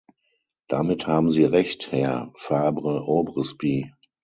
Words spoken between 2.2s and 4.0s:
Fabre-Aubrespy.